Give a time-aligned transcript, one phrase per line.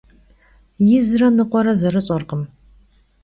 [0.85, 2.41] Yizre nıkhuere zerış'erkhım.